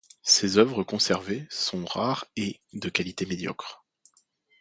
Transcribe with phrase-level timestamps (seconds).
[0.23, 3.85] Ses œuvres conservées sont rares et de qualité médiocre.